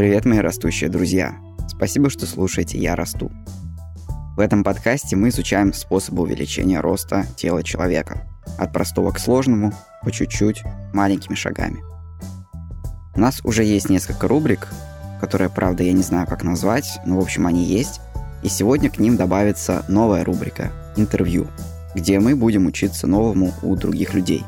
[0.00, 1.36] Привет, мои растущие друзья!
[1.68, 3.30] Спасибо, что слушаете «Я расту».
[4.34, 8.26] В этом подкасте мы изучаем способы увеличения роста тела человека.
[8.56, 10.62] От простого к сложному, по чуть-чуть,
[10.94, 11.84] маленькими шагами.
[13.14, 14.68] У нас уже есть несколько рубрик,
[15.20, 18.00] которые, правда, я не знаю, как назвать, но, в общем, они есть.
[18.42, 21.46] И сегодня к ним добавится новая рубрика «Интервью»,
[21.94, 24.44] где мы будем учиться новому у других людей.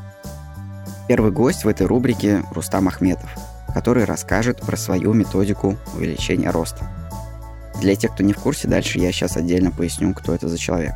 [1.07, 3.29] Первый гость в этой рубрике– Рустам Ахметов–
[3.73, 6.87] который расскажет про свою методику увеличения роста.
[7.81, 10.93] Для тех, кто не в курсе, дальше я сейчас отдельно поясню, кто это за человек.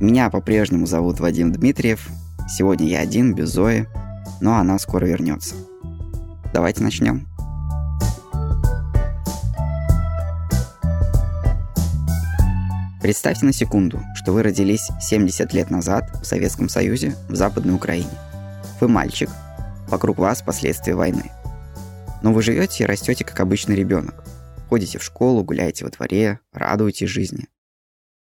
[0.00, 2.08] Меня по-прежнему зовут Вадим Дмитриев.
[2.48, 3.86] Сегодня я один, без Зои,
[4.40, 5.54] но она скоро вернется.
[6.54, 7.26] Давайте начнем.
[13.02, 18.10] Представьте на секунду, что вы родились 70 лет назад в Советском Союзе, в Западной Украине.
[18.80, 19.28] Вы мальчик,
[19.88, 21.30] вокруг вас последствия войны–
[22.22, 24.24] но вы живете и растете как обычный ребенок.
[24.68, 27.48] Ходите в школу, гуляете во дворе, радуетесь жизни.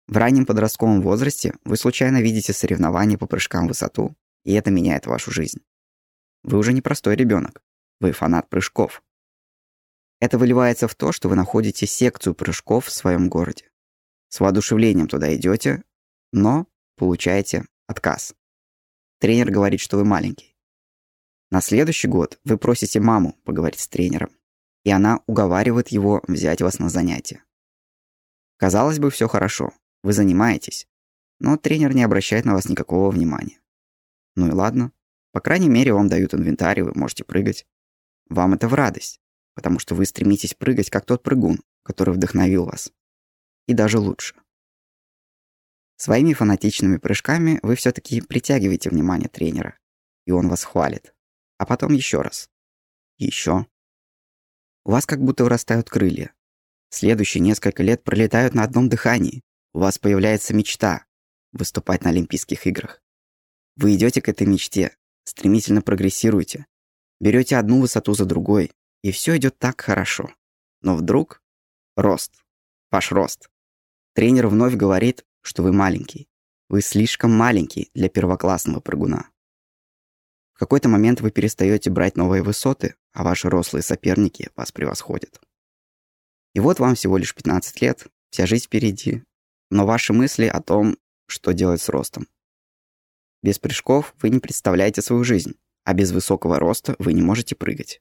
[0.08, 5.06] В раннем подростковом возрасте вы случайно видите соревнования по прыжкам в высоту, и это меняет
[5.06, 5.62] вашу жизнь.
[6.44, 7.62] Вы уже не простой ребенок,
[8.00, 9.04] вы фанат прыжков.
[10.20, 13.70] Это выливается в то, что вы находите секцию прыжков в своем городе.
[14.30, 15.84] С воодушевлением туда идете,
[16.32, 18.36] но получаете отказ.
[19.20, 20.51] Тренер говорит, что вы маленький.
[21.52, 24.32] На следующий год вы просите маму поговорить с тренером,
[24.86, 27.44] и она уговаривает его взять вас на занятия.
[28.56, 30.88] Казалось бы, все хорошо, вы занимаетесь,
[31.40, 33.60] но тренер не обращает на вас никакого внимания.
[34.36, 34.94] Ну и ладно,
[35.34, 37.68] по крайней мере, вам дают инвентарь, и вы можете прыгать.
[38.30, 39.20] Вам это в радость,
[39.54, 42.94] потому что вы стремитесь прыгать, как тот прыгун, который вдохновил вас.
[43.68, 44.36] И даже лучше.
[45.98, 49.78] Своими фанатичными прыжками вы все-таки притягиваете внимание тренера,
[50.26, 51.14] и он вас хвалит
[51.62, 52.50] а потом еще раз.
[53.20, 53.68] Еще.
[54.84, 56.34] У вас как будто вырастают крылья.
[56.90, 59.44] Следующие несколько лет пролетают на одном дыхании.
[59.72, 61.06] У вас появляется мечта
[61.52, 63.04] выступать на Олимпийских играх.
[63.76, 66.66] Вы идете к этой мечте, стремительно прогрессируете,
[67.20, 68.72] берете одну высоту за другой,
[69.04, 70.34] и все идет так хорошо.
[70.82, 71.44] Но вдруг
[71.96, 72.34] рост,
[72.90, 73.52] ваш рост.
[74.16, 76.28] Тренер вновь говорит, что вы маленький.
[76.70, 79.31] Вы слишком маленький для первоклассного прыгуна
[80.62, 85.42] какой-то момент вы перестаете брать новые высоты, а ваши рослые соперники вас превосходят.
[86.54, 89.24] И вот вам всего лишь 15 лет, вся жизнь впереди,
[89.72, 92.28] но ваши мысли о том, что делать с ростом.
[93.42, 98.00] Без прыжков вы не представляете свою жизнь, а без высокого роста вы не можете прыгать.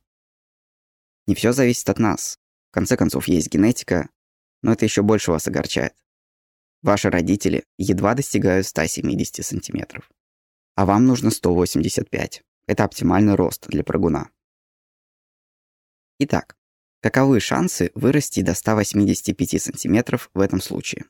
[1.27, 2.39] Не все зависит от нас.
[2.73, 4.11] В конце концов, есть генетика,
[4.61, 5.95] но это еще больше вас огорчает.
[6.83, 10.11] Ваши родители едва достигают 170 сантиметров,
[10.75, 12.43] а вам нужно 185.
[12.71, 14.31] Это оптимальный рост для прыгуна.
[16.21, 16.57] Итак,
[17.03, 21.07] каковы шансы вырасти до 185 сантиметров в этом случае?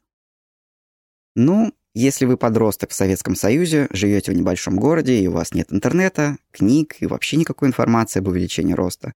[1.34, 5.70] Ну, если вы подросток в Советском Союзе, живете в небольшом городе и у вас нет
[5.70, 9.12] интернета, книг и вообще никакой информации об увеличении роста,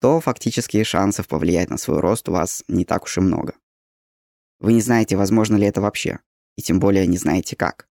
[0.00, 3.54] то фактически шансов повлиять на свой рост у вас не так уж и много.
[4.58, 6.18] Вы не знаете, возможно ли это вообще,
[6.56, 7.88] и тем более не знаете как.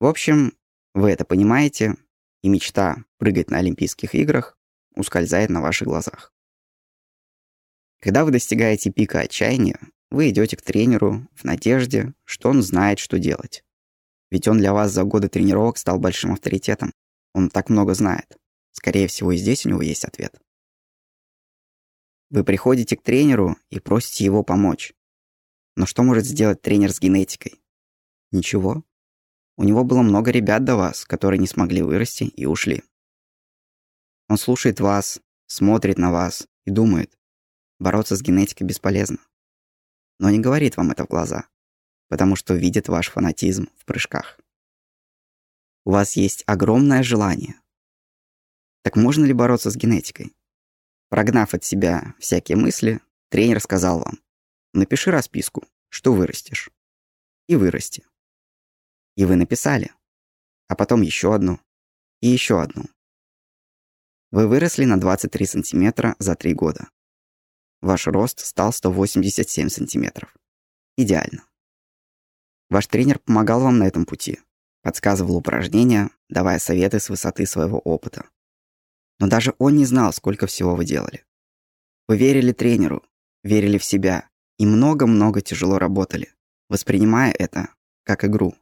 [0.00, 0.54] В общем,
[0.94, 1.98] вы это понимаете,
[2.42, 4.58] и мечта прыгать на Олимпийских играх
[4.94, 6.32] ускользает на ваших глазах.
[8.00, 9.78] Когда вы достигаете пика отчаяния,
[10.10, 13.64] вы идете к тренеру в надежде, что он знает, что делать.
[14.30, 16.92] Ведь он для вас за годы тренировок стал большим авторитетом.
[17.34, 18.36] Он так много знает.
[18.72, 20.38] Скорее всего, и здесь у него есть ответ.
[22.30, 24.92] Вы приходите к тренеру и просите его помочь.
[25.76, 27.60] Но что может сделать тренер с генетикой?
[28.30, 28.84] Ничего.
[29.58, 32.84] У него было много ребят до вас, которые не смогли вырасти и ушли.
[34.28, 37.18] Он слушает вас, смотрит на вас и думает,
[37.80, 39.18] бороться с генетикой бесполезно.
[40.20, 41.48] Но не говорит вам это в глаза,
[42.08, 44.38] потому что видит ваш фанатизм в прыжках.
[45.84, 47.60] У вас есть огромное желание.
[48.84, 50.36] Так можно ли бороться с генетикой?
[51.08, 54.20] Прогнав от себя всякие мысли, тренер сказал вам,
[54.72, 56.70] напиши расписку, что вырастешь.
[57.48, 58.04] И вырасти.
[59.18, 59.90] И вы написали.
[60.68, 61.58] А потом еще одну.
[62.20, 62.84] И еще одну.
[64.30, 66.88] Вы выросли на 23 сантиметра за 3 года.
[67.80, 70.32] Ваш рост стал 187 сантиметров.
[70.96, 71.42] Идеально.
[72.70, 74.38] Ваш тренер помогал вам на этом пути,
[74.82, 78.30] подсказывал упражнения, давая советы с высоты своего опыта.
[79.18, 81.24] Но даже он не знал, сколько всего вы делали.
[82.06, 83.04] Вы верили тренеру,
[83.42, 84.28] верили в себя
[84.58, 86.32] и много-много тяжело работали,
[86.68, 87.74] воспринимая это
[88.04, 88.54] как игру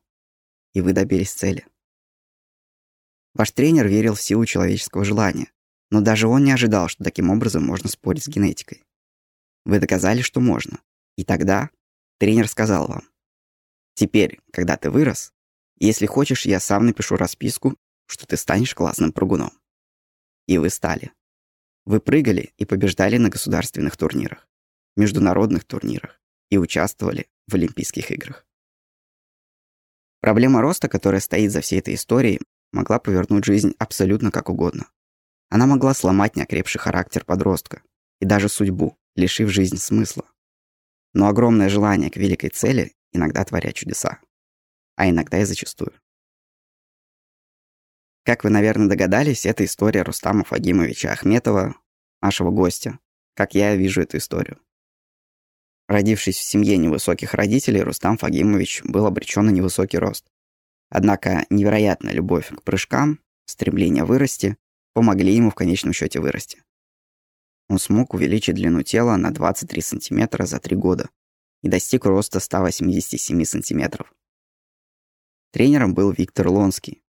[0.76, 1.67] и вы добились цели.
[3.32, 5.50] Ваш тренер верил в силу человеческого желания,
[5.90, 8.84] Но даже он не ожидал, что таким образом можно спорить с генетикой.
[9.64, 10.81] Вы доказали, что можно.
[11.17, 11.70] И тогда
[12.19, 13.08] тренер сказал вам,
[13.94, 15.32] «Теперь, когда ты вырос,
[15.78, 19.52] если хочешь, я сам напишу расписку, что ты станешь классным прыгуном».
[20.46, 21.12] И вы стали.
[21.87, 24.46] Вы прыгали и побеждали на государственных турнирах,
[24.96, 26.20] международных турнирах
[26.50, 28.45] и участвовали в Олимпийских играх.
[30.26, 32.40] Проблема роста, которая стоит за всей этой историей,
[32.73, 34.90] могла повернуть жизнь абсолютно как угодно.
[35.50, 37.82] Она могла сломать неокрепший характер подростка
[38.19, 40.25] и даже судьбу, лишив жизнь смысла.
[41.14, 44.19] Но огромное желание к великой цели иногда творят чудеса.
[44.96, 45.93] А иногда и зачастую.
[48.25, 51.76] Как вы, наверное, догадались, это история Рустама Фагимовича Ахметова,
[52.20, 52.99] нашего гостя,
[53.34, 54.58] как я вижу эту историю.
[55.88, 60.26] Родившись в семье невысоких родителей, Рустам Фагимович был обречен на невысокий рост.
[60.88, 64.56] Однако невероятная любовь к прыжкам, стремление вырасти
[64.94, 66.62] помогли ему в конечном счете вырасти.
[67.68, 71.10] Он смог увеличить длину тела на 23 сантиметра за три года
[71.62, 74.12] и достиг роста 187 сантиметров.
[75.52, 77.02] Тренером был Виктор Лонский,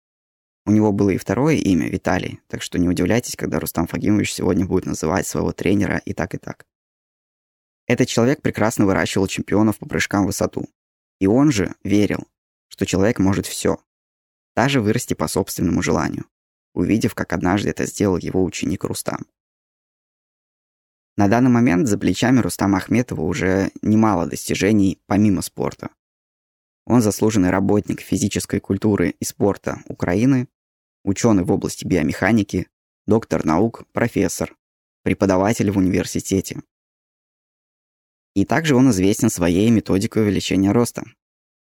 [0.68, 4.66] у него было и второе имя, Виталий, так что не удивляйтесь, когда Рустам Фагимович сегодня
[4.66, 6.66] будет называть своего тренера и так, и так.
[7.88, 10.68] Этот человек прекрасно выращивал чемпионов по прыжкам в высоту.
[11.20, 12.28] И он же верил,
[12.68, 13.78] что человек может все,
[14.56, 16.26] даже вырасти по собственному желанию,
[16.74, 19.26] увидев, как однажды это сделал его ученик Рустам.
[21.18, 25.90] На данный момент за плечами Рустама Ахметова уже немало достижений помимо спорта.
[26.86, 30.50] Он заслуженный работник физической культуры и спорта Украины,
[31.04, 32.68] ученый в области биомеханики,
[33.08, 34.56] доктор наук, профессор,
[35.04, 36.62] преподаватель в университете.
[38.36, 41.04] И также он известен своей методикой увеличения роста.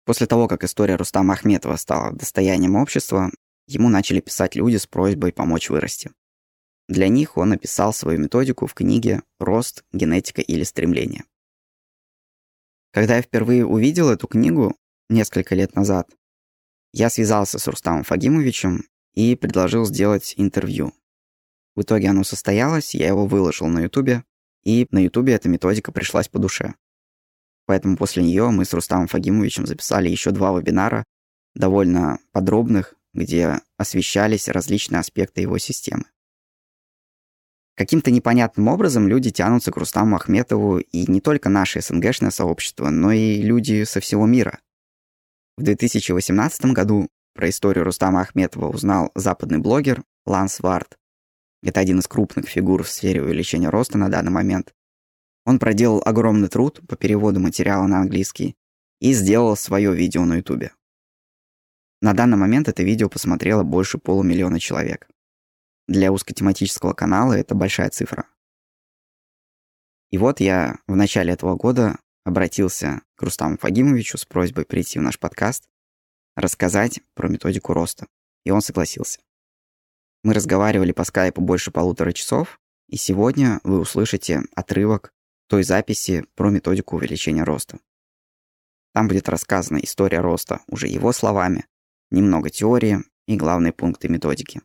[0.05, 3.31] После того, как история Рустама Ахметова стала достоянием общества,
[3.67, 6.11] ему начали писать люди с просьбой помочь вырасти.
[6.87, 11.25] Для них он написал свою методику в книге «Рост, генетика или стремление».
[12.91, 14.75] Когда я впервые увидел эту книгу
[15.09, 16.09] несколько лет назад,
[16.93, 20.93] я связался с Рустамом Фагимовичем и предложил сделать интервью.
[21.75, 24.23] В итоге оно состоялось, я его выложил на ютубе,
[24.63, 26.75] и на ютубе эта методика пришлась по душе.
[27.65, 31.03] Поэтому после нее мы с Рустамом Фагимовичем записали еще два вебинара,
[31.55, 36.05] довольно подробных, где освещались различные аспекты его системы.
[37.75, 43.13] Каким-то непонятным образом люди тянутся к Рустаму Ахметову и не только наше СНГшное сообщество, но
[43.13, 44.59] и люди со всего мира.
[45.55, 50.98] В 2018 году про историю Рустама Ахметова узнал западный блогер Ланс Вард.
[51.61, 54.73] Это один из крупных фигур в сфере увеличения роста на данный момент.
[55.45, 58.55] Он проделал огромный труд по переводу материала на английский
[58.99, 60.73] и сделал свое видео на ютубе.
[62.01, 65.09] На данный момент это видео посмотрело больше полумиллиона человек.
[65.87, 68.25] Для узкотематического канала это большая цифра.
[70.11, 75.01] И вот я в начале этого года обратился к Рустаму Фагимовичу с просьбой прийти в
[75.01, 75.67] наш подкаст
[76.35, 78.07] рассказать про методику роста.
[78.45, 79.19] И он согласился.
[80.23, 85.11] Мы разговаривали по скайпу больше полутора часов, и сегодня вы услышите отрывок
[85.47, 87.79] той записи про методику увеличения роста.
[88.93, 91.65] Там будет рассказана история роста уже его словами,
[92.11, 94.61] немного теории и главные пункты методики.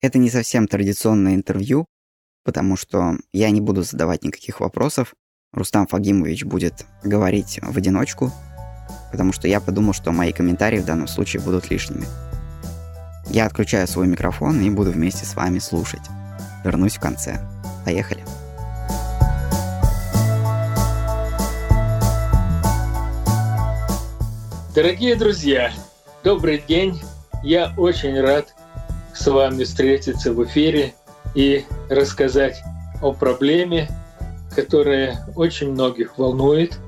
[0.00, 1.86] Это не совсем традиционное интервью,
[2.44, 5.14] потому что я не буду задавать никаких вопросов.
[5.52, 8.32] Рустам Фагимович будет говорить в одиночку–
[9.10, 12.06] потому что я подумал, что мои комментарии в данном случае будут лишними.
[13.30, 16.00] Я отключаю свой микрофон и буду вместе с вами слушать.
[16.64, 17.38] Вернусь в конце.
[17.84, 18.24] Поехали.
[24.74, 25.72] Дорогие друзья,
[26.24, 27.02] добрый день.
[27.42, 28.54] Я очень рад
[29.12, 30.94] с вами встретиться в эфире
[31.34, 32.62] и рассказать
[33.02, 33.88] о проблеме,
[34.56, 36.78] которая очень многих волнует,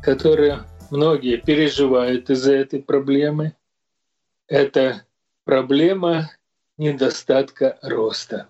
[0.00, 0.60] которая
[0.90, 3.54] многие переживают из-за этой проблемы.
[4.46, 5.02] Это
[5.44, 6.30] проблема
[6.76, 8.48] недостатка роста.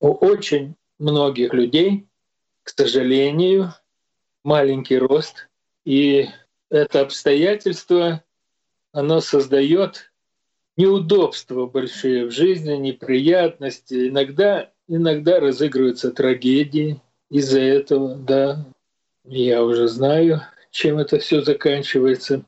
[0.00, 2.06] У очень многих людей,
[2.62, 3.74] к сожалению,
[4.44, 5.48] маленький рост,
[5.84, 6.28] и
[6.70, 8.24] это обстоятельство,
[8.92, 10.12] оно создает
[10.76, 14.08] неудобства большие в жизни, неприятности.
[14.08, 18.64] Иногда, иногда разыгрываются трагедии из-за этого, да,
[19.24, 22.44] я уже знаю, чем это все заканчивается.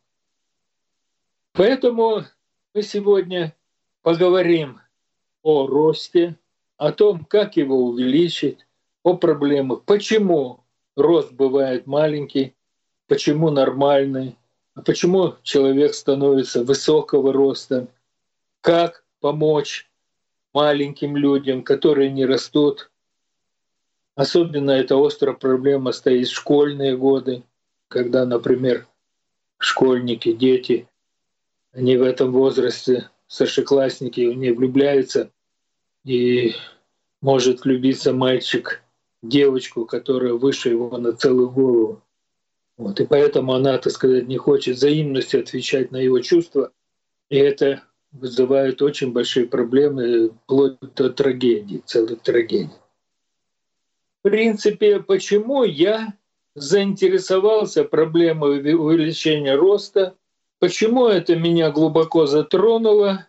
[1.52, 2.24] Поэтому
[2.74, 3.54] мы сегодня
[4.02, 4.80] поговорим
[5.42, 6.36] о росте,
[6.76, 8.66] о том, как его увеличить,
[9.04, 10.60] о проблемах, почему
[10.96, 12.52] рост бывает маленький,
[13.06, 14.36] почему нормальный,
[14.74, 17.86] а почему человек становится высокого роста,
[18.60, 19.88] как помочь
[20.52, 22.90] маленьким людям, которые не растут.
[24.16, 27.44] Особенно эта острая проблема стоит в школьные годы,
[27.86, 28.88] когда, например,
[29.58, 30.88] школьники, дети,
[31.74, 35.30] они в этом возрасте, старшеклассники, не влюбляются,
[36.04, 36.54] и
[37.20, 38.82] может влюбиться мальчик
[39.22, 42.02] девочку, которая выше его на целую голову.
[42.76, 46.72] Вот, и поэтому она, так сказать, не хочет взаимностью отвечать на его чувства.
[47.30, 52.70] И это вызывает очень большие проблемы, вплоть до трагедии, целых трагедий.
[54.20, 56.14] В принципе, почему я
[56.54, 60.14] заинтересовался проблемой увеличения роста,
[60.64, 63.26] почему это меня глубоко затронуло,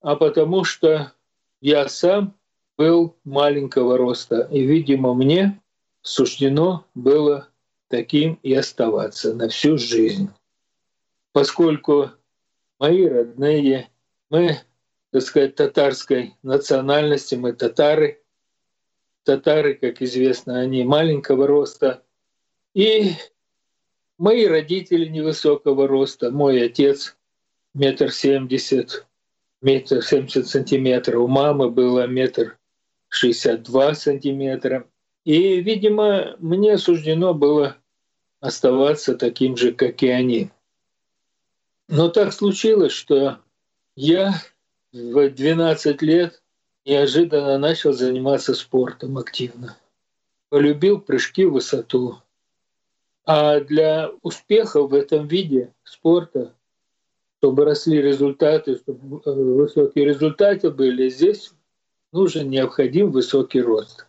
[0.00, 1.12] а потому что
[1.60, 2.34] я сам
[2.76, 5.60] был маленького роста, и, видимо, мне
[6.02, 7.46] суждено было
[7.86, 10.28] таким и оставаться на всю жизнь.
[11.30, 12.10] Поскольку
[12.80, 13.88] мои родные,
[14.28, 14.58] мы,
[15.12, 18.24] так сказать, татарской национальности, мы татары.
[19.22, 22.02] Татары, как известно, они маленького роста.
[22.74, 23.12] И
[24.20, 26.30] мои родители невысокого роста.
[26.30, 27.16] Мой отец
[27.74, 29.06] метр семьдесят,
[29.62, 31.22] метр семьдесят сантиметров.
[31.22, 32.58] У мамы было метр
[33.08, 34.86] шестьдесят два сантиметра.
[35.24, 37.76] И, видимо, мне суждено было
[38.40, 40.50] оставаться таким же, как и они.
[41.88, 43.38] Но так случилось, что
[43.96, 44.34] я
[44.92, 46.42] в 12 лет
[46.86, 49.76] неожиданно начал заниматься спортом активно.
[50.48, 52.18] Полюбил прыжки в высоту.
[53.32, 56.52] А для успеха в этом виде спорта,
[57.38, 61.52] чтобы росли результаты, чтобы э, высокие результаты были, здесь
[62.10, 64.06] нужен необходим высокий рост.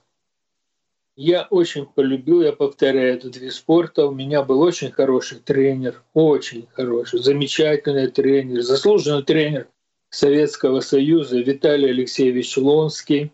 [1.16, 4.08] Я очень полюбил, я повторяю, этот вид спорта.
[4.08, 9.68] У меня был очень хороший тренер, очень хороший, замечательный тренер, заслуженный тренер
[10.10, 13.32] Советского Союза Виталий Алексеевич Лонский.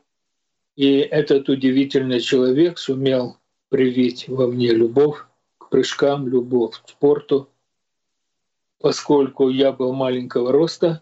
[0.76, 3.38] И этот удивительный человек сумел
[3.70, 5.24] привить во мне любовь
[5.70, 7.50] прыжкам, любовь к спорту,
[8.80, 11.02] поскольку я был маленького роста,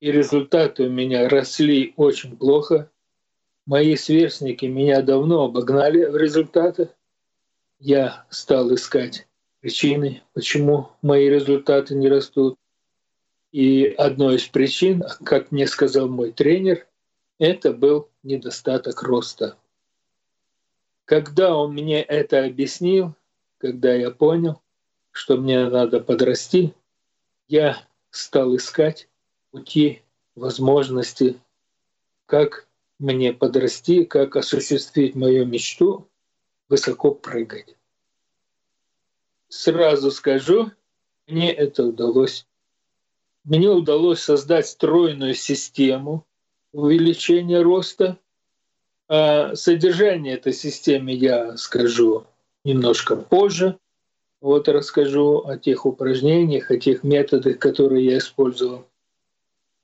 [0.00, 2.90] и результаты у меня росли очень плохо–
[3.68, 6.88] Мои сверстники меня давно обогнали в результатах.
[7.78, 9.28] Я стал искать
[9.60, 12.56] причины, почему мои результаты не растут.
[13.52, 16.86] И одной из причин, как мне сказал мой тренер,
[17.38, 19.58] это был недостаток роста.
[21.04, 23.14] Когда он мне это объяснил,
[23.58, 24.62] когда я понял,
[25.10, 26.74] что мне надо подрасти,
[27.48, 27.78] я
[28.10, 29.08] стал искать
[29.50, 30.02] пути,
[30.34, 31.40] возможности,
[32.26, 32.66] как
[32.98, 36.08] мне подрасти, как осуществить мою мечту
[36.68, 37.76] высоко прыгать.
[39.48, 40.70] Сразу скажу,
[41.26, 42.46] мне это удалось.
[43.44, 46.26] Мне удалось создать стройную систему
[46.72, 48.18] увеличения роста.
[49.08, 52.26] А содержание этой системы я скажу
[52.64, 53.78] немножко позже.
[54.40, 58.86] Вот расскажу о тех упражнениях, о тех методах, которые я использовал.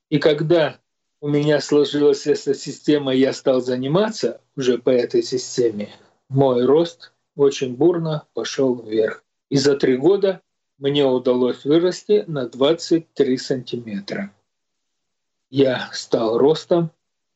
[0.09, 0.79] И когда
[1.19, 5.89] у меня сложилась эта система, я стал заниматься уже по этой системе,
[6.29, 9.23] мой рост очень бурно пошел вверх.
[9.49, 10.41] И за три года
[10.77, 14.31] мне удалось вырасти на 23 сантиметра.
[15.49, 16.91] Я стал ростом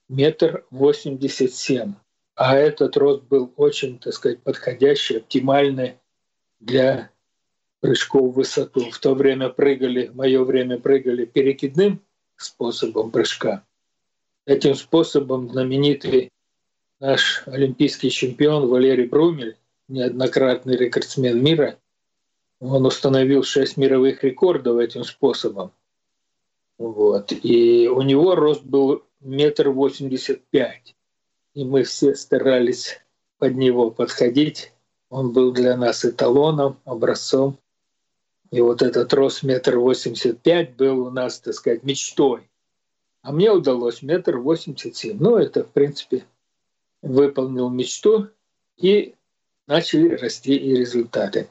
[0.09, 1.93] метр восемьдесят семь.
[2.39, 5.95] А этот рост был очень, так сказать, подходящий, оптимальный
[6.61, 7.09] для
[7.81, 8.89] прыжков в высоту.
[8.91, 11.99] В то время прыгали, в мое время прыгали перекидным
[12.37, 13.65] способом прыжка.
[14.45, 16.31] Этим способом знаменитый
[17.01, 19.57] наш олимпийский чемпион Валерий Брумель,
[19.89, 21.77] неоднократный рекордсмен мира,
[22.61, 25.73] он установил шесть мировых рекордов этим способом.
[26.77, 27.33] Вот.
[27.33, 30.95] И у него рост был метр восемьдесят пять.
[31.53, 33.01] И мы все старались
[33.37, 34.71] под него подходить.
[35.09, 37.57] Он был для нас эталоном, образцом.
[38.51, 42.49] И вот этот рост метр восемьдесят пять был у нас, так сказать, мечтой.
[43.21, 45.17] А мне удалось метр восемьдесят семь.
[45.19, 46.25] Ну, это, в принципе,
[47.01, 48.29] выполнил мечту,
[48.77, 49.13] и
[49.67, 51.49] начали расти и результаты.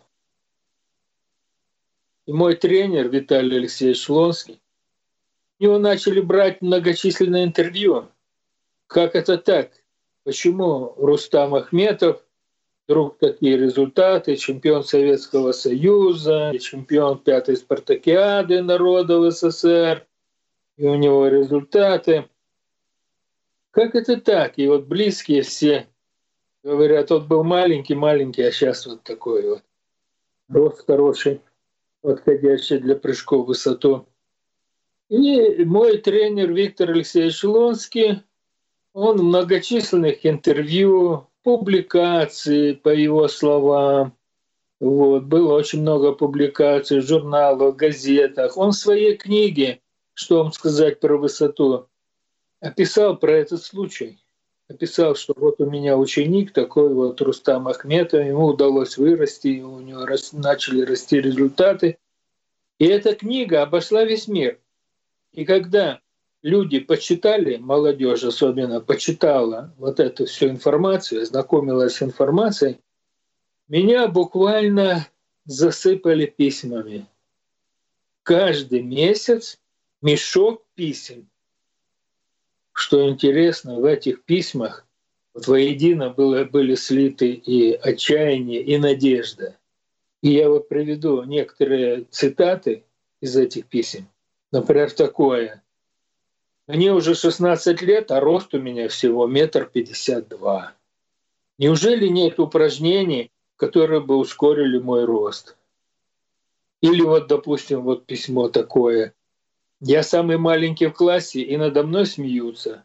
[2.26, 4.60] И мой тренер Виталий Алексеевич Лонский,
[5.58, 8.08] у него начали брать многочисленные интервью.
[8.86, 9.72] Как это так?
[10.28, 12.22] Почему Рустам Ахметов
[12.86, 20.06] вдруг такие результаты, чемпион Советского Союза, чемпион пятой спартакиады народов СССР,
[20.76, 22.28] и у него результаты.
[23.70, 24.58] Как это так?
[24.58, 25.86] И вот близкие все
[26.62, 29.62] говорят, тот был маленький-маленький, а сейчас вот такой вот.
[30.50, 31.40] Рост хороший,
[32.02, 34.04] подходящий для прыжков в высоту.
[35.08, 38.24] И мой тренер Виктор Алексеевич Лонский
[38.92, 44.12] Он в многочисленных интервью, публикации, по его словам,
[44.80, 48.56] вот, было очень много публикаций в журналах, газетах.
[48.56, 49.80] Он в своей книге,
[50.14, 51.88] что вам сказать про высоту,
[52.60, 54.18] описал про этот случай.
[54.68, 60.04] Описал, что вот у меня ученик такой вот Рустам Ахметов, ему удалось вырасти, у него
[60.04, 61.98] рас, начали расти результаты.
[62.78, 64.60] И эта книга обошла весь мир.
[65.32, 66.00] И когда
[66.42, 72.78] люди почитали, молодежь особенно почитала вот эту всю информацию, знакомилась с информацией,
[73.68, 75.08] меня буквально
[75.44, 77.06] засыпали письмами.
[78.22, 79.58] Каждый месяц
[80.02, 81.28] мешок писем.
[82.72, 84.86] Что интересно, в этих письмах
[85.34, 89.56] вот воедино было, были слиты и отчаяние, и надежда.
[90.22, 92.84] И я вот приведу некоторые цитаты
[93.20, 94.08] из этих писем.
[94.50, 95.62] Например, такое.
[96.68, 100.74] Мне уже 16 лет, а рост у меня всего метр пятьдесят два.
[101.56, 105.56] Неужели нет упражнений, которые бы ускорили мой рост.
[106.82, 109.14] Или вот, допустим, вот письмо такое.
[109.80, 112.84] Я самый маленький в классе, и надо мной смеются.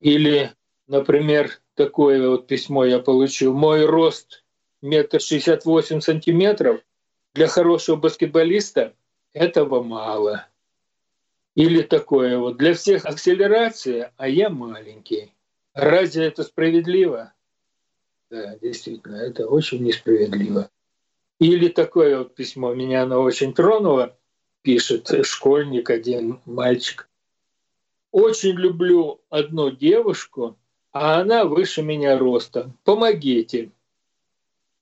[0.00, 0.52] Или,
[0.86, 3.52] например, такое вот письмо я получил.
[3.52, 4.44] Мой рост
[4.80, 6.80] метр шестьдесят восемь сантиметров.
[7.34, 8.94] Для хорошего баскетболиста
[9.32, 10.46] этого мало.
[11.54, 12.56] Или такое вот.
[12.56, 15.32] Для всех акселерация, а я маленький.
[15.72, 17.32] Разве это справедливо?
[18.30, 20.70] Да, действительно, это очень несправедливо.
[21.38, 24.16] Или такое вот письмо, меня оно очень тронуло,
[24.62, 27.08] пишет школьник один, мальчик.
[28.10, 30.56] Очень люблю одну девушку,
[30.92, 32.78] а она выше меня ростом.
[32.84, 33.72] Помогите.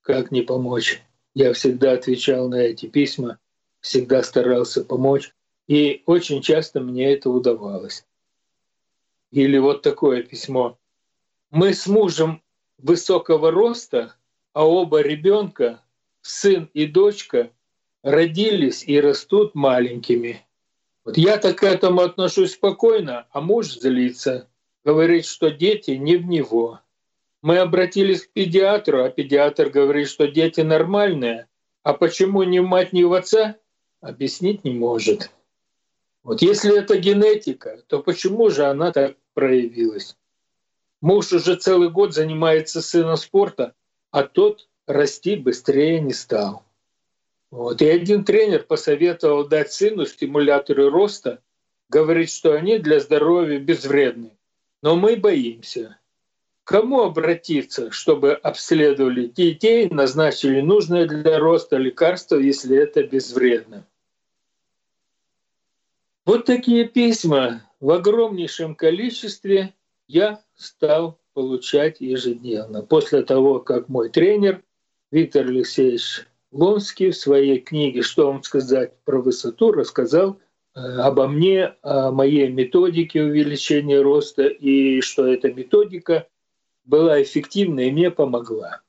[0.03, 1.03] Как не помочь?
[1.35, 3.39] Я всегда отвечал на эти письма,
[3.81, 5.33] всегда старался помочь.
[5.73, 8.05] И очень часто мне это удавалось.
[9.31, 10.77] Или вот такое письмо.
[11.51, 12.43] Мы с мужем
[12.77, 14.15] высокого роста,
[14.53, 15.83] а оба ребенка,
[16.21, 17.53] сын и дочка,
[18.03, 20.45] родились и растут маленькими.
[21.07, 24.51] Вот я так к этому отношусь спокойно, а муж злится,
[24.85, 26.81] говорит, что дети не в него.
[27.41, 31.49] Мы обратились к педиатру, а педиатр говорит, что дети нормальные,
[31.83, 33.57] а почему ни в мать, ни в отца,
[34.03, 35.31] объяснить не может.
[36.23, 40.17] Вот если это генетика, то почему же она так проявилась?
[41.01, 43.75] Муж уже целый год занимается сыном спорта,
[44.13, 46.65] а тот расти быстрее не стал.
[47.51, 47.83] Вот.
[47.83, 51.41] И один тренер посоветовал дать сыну стимуляторы роста,
[51.89, 54.31] говорит, что они для здоровья безвредны.
[54.81, 55.99] Но мы боимся.
[56.65, 63.87] кому обратиться, чтобы обследовали детей, назначили нужное для роста лекарство, если это безвредно?
[66.25, 69.75] Вот такие письма в огромнейшем количестве
[70.07, 72.83] я стал получать ежедневно.
[72.83, 74.63] После того, как мой тренер
[75.11, 80.39] Виктор Алексеевич Лонский в своей книге «Что вам сказать про высоту» рассказал
[80.75, 86.29] э, обо мне, о моей методике увеличения роста и что эта методика
[86.85, 88.83] была эффективна и мне помогла.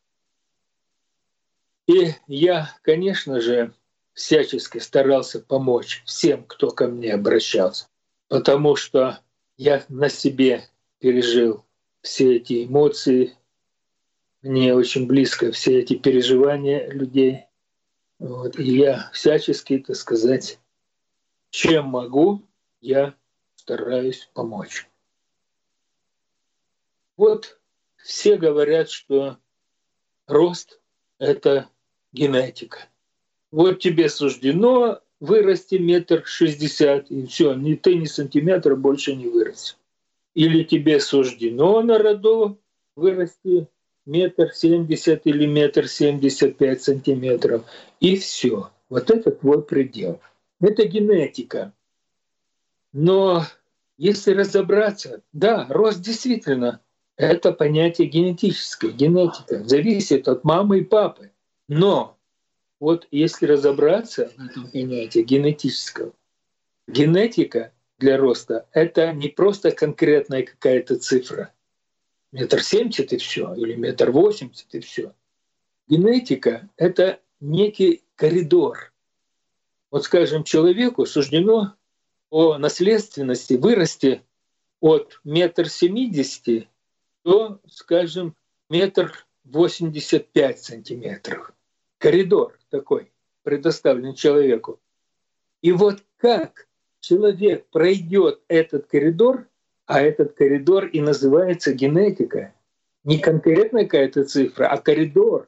[1.87, 3.73] И я, конечно же,
[4.13, 7.87] всячески старался помочь всем, кто ко мне обращался,
[8.27, 9.19] потому что
[9.57, 10.67] я на себе
[10.99, 11.65] пережил
[12.01, 13.35] все эти эмоции,
[14.41, 17.45] мне очень близко все эти переживания людей.
[18.19, 18.59] Вот.
[18.59, 20.59] И я всячески, так сказать,
[21.49, 22.41] чем могу,
[22.81, 23.15] я
[23.55, 24.87] стараюсь помочь.
[27.15, 27.57] Вот
[27.97, 29.37] все говорят, что
[30.27, 30.79] рост–
[31.19, 31.69] это
[32.11, 32.89] генетика.
[33.53, 39.77] Вот тебе суждено вырасти метр шестьдесят, и все, ни ты, ни сантиметра больше не вырастешь
[40.33, 42.59] или тебе суждено на роду
[42.95, 43.67] вырасти
[44.05, 47.63] метр семьдесят или метр семьдесят пять сантиметров,
[47.99, 48.69] и все.
[48.89, 50.19] Вот это твой предел.
[50.59, 51.73] Это генетика.
[52.91, 53.43] Но
[53.97, 56.81] если разобраться, да, рост действительно
[57.15, 61.31] это понятие генетическое, генетика, зависит от мамы и папы.
[61.67, 62.17] Но
[62.83, 66.11] вот если разобраться в этом понятии генетического,
[66.85, 71.53] генетика для роста, это не просто конкретная какая-то цифра.
[72.33, 75.13] Метр семьдесят и все, или метр восемьдесят и все.
[75.87, 78.91] Генетика— это некий коридор.
[79.89, 81.75] Вот, скажем, человеку суждено
[82.27, 84.23] по наследственности вырасти
[84.81, 86.67] от метр семидесяти
[87.23, 88.35] до, скажем,
[88.69, 91.53] метр восемьдесят пять сантиметров.
[92.03, 93.13] Коридор такой
[93.43, 94.77] предоставлен человеку.
[95.61, 96.67] И вот как
[96.99, 99.47] человек пройдет этот коридор,
[99.85, 102.53] А этот коридор и называется генетика.
[103.05, 105.47] Не конкретная какая-то цифра, а коридор.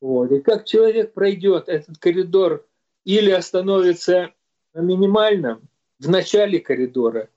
[0.00, 0.32] Вот.
[0.32, 2.66] И как человек пройдет этот коридор
[3.04, 4.32] или остановится
[4.74, 5.60] на минимальном
[6.00, 7.28] в начале коридора,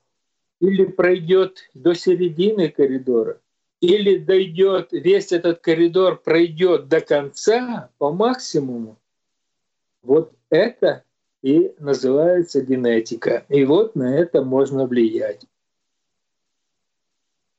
[0.58, 3.40] или пройдет до середины коридора,
[3.82, 8.96] или дойдет, весь этот коридор пройдет до конца по максимуму,
[10.02, 11.02] вот это
[11.42, 13.44] и называется генетика.
[13.48, 15.44] И вот на это можно влиять.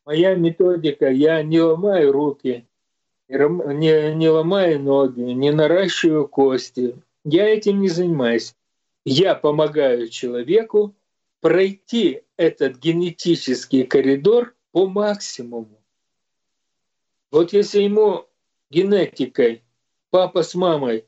[0.06, 2.66] Моя методика, я не ломаю руки,
[3.28, 6.96] не, не ломаю ноги, не наращиваю кости.
[7.26, 8.56] Я этим не занимаюсь.
[9.04, 10.96] Я помогаю человеку
[11.42, 15.83] пройти этот генетический коридор по максимуму.
[17.34, 18.28] Вот если ему
[18.70, 19.64] генетикой
[20.12, 21.08] папа с мамой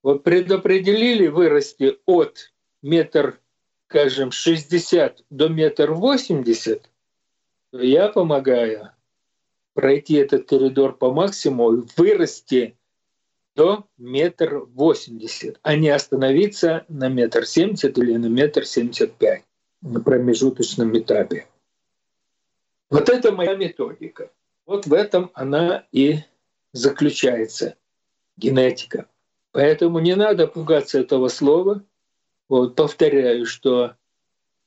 [0.00, 3.40] вот предопределили вырасти от метр,
[3.88, 6.88] скажем, 60 до метр 80,
[7.72, 8.92] то я помогаю
[9.74, 12.76] пройти этот коридор по максимуму, вырасти
[13.56, 19.42] до метр восемьдесят, а не остановиться на метр семьдесят или на метр семьдесят пять
[19.82, 21.48] на промежуточном этапе.
[22.88, 24.30] Вот это моя методика.
[24.66, 26.18] Вот в этом она и
[26.72, 27.76] заключается,
[28.36, 29.08] генетика.
[29.52, 31.82] Поэтому не надо пугаться этого слова.
[32.48, 33.94] Вот, повторяю, что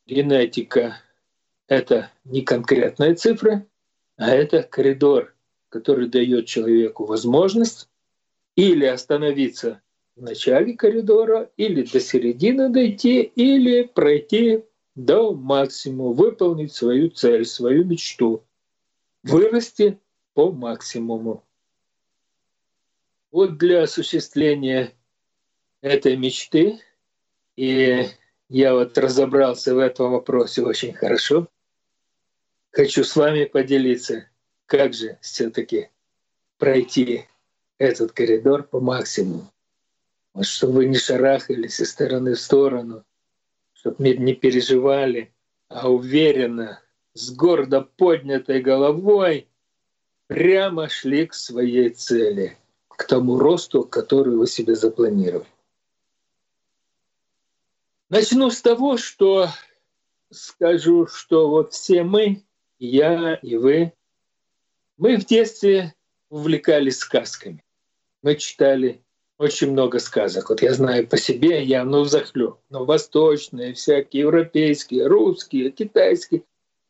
[0.07, 1.01] генетика—
[1.67, 3.65] это не конкретная цифра,
[4.15, 5.35] а это коридор,
[5.67, 7.89] который дает человеку возможность
[8.55, 9.81] или остановиться
[10.15, 14.63] в начале коридора, или до середины дойти, или пройти
[14.95, 18.43] до максимума, выполнить свою цель, свою мечту,
[19.23, 19.99] вырасти
[20.33, 21.43] по максимуму.
[23.31, 24.93] Вот для осуществления
[25.81, 26.79] этой мечты,
[27.55, 28.07] и
[28.47, 31.47] я вот разобрался в этом вопросе очень хорошо,
[32.71, 34.27] хочу с вами поделиться,
[34.65, 35.89] как же все-таки
[36.57, 37.25] пройти
[37.77, 39.51] этот коридор по максимуму.
[40.33, 43.03] Вот чтобы вы не шарахались из стороны в сторону,
[43.73, 45.33] чтобы не переживали,
[45.69, 46.81] а уверенно,
[47.13, 49.47] с гордо поднятой головой
[50.27, 52.57] прямо шли к своей цели—
[52.99, 55.47] к тому росту, который вы себе запланировали.
[58.09, 59.47] Начну с того, что
[60.29, 62.43] скажу, что вот все мы,
[62.77, 63.93] я и вы,
[64.97, 65.95] мы в детстве
[66.29, 67.63] увлекались сказками.
[68.21, 69.01] Мы читали
[69.37, 70.49] очень много сказок.
[70.49, 76.43] Вот я знаю по себе, я ну захлеб, но восточные, всякие европейские, русские, китайские.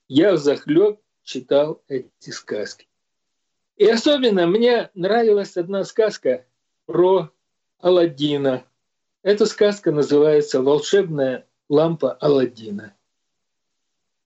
[0.09, 2.87] Я захлеб читал эти сказки.
[3.77, 6.45] И особенно мне нравилась одна сказка
[6.87, 7.29] про
[7.79, 8.65] Алладина.
[9.21, 12.95] Эта сказка называется «Волшебная лампа Алладина».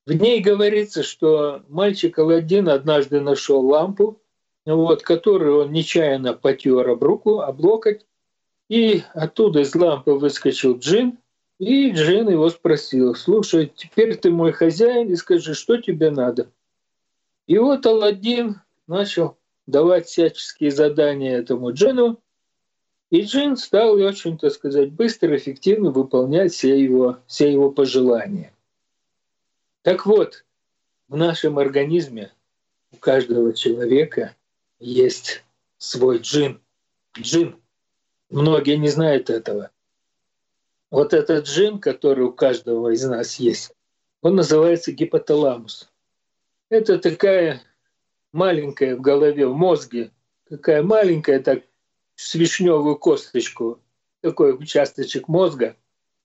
[0.06, 4.22] В ней говорится, что мальчик Алладин однажды нашел лампу,
[4.66, 8.06] вот, которую он нечаянно потер об руку, об локоть,
[8.70, 11.18] и оттуда из лампы выскочил джин,
[11.64, 16.52] и джин его спросил, слушай, теперь ты мой хозяин, и скажи, что тебе надо.
[17.48, 22.20] И вот Алладин начал давать всяческие задания этому джину,
[23.10, 28.54] и джин стал очень, так сказать, быстро, эффективно выполнять все его, все его пожелания.
[29.84, 30.44] Так вот,
[31.08, 32.32] в нашем организме
[32.92, 34.36] у каждого человека
[34.80, 35.44] есть
[35.78, 36.60] свой джин.
[37.18, 37.56] Джин.
[38.30, 39.70] Многие не знают этого.
[40.94, 43.74] Вот этот джин, который у каждого из нас есть,
[44.22, 45.92] он называется гипоталамус.
[46.70, 47.64] Это такая
[48.32, 50.12] маленькая в голове, в мозге,
[50.48, 51.64] такая маленькая, так,
[52.14, 53.82] с вишневую косточку,
[54.22, 55.76] такой участочек мозга,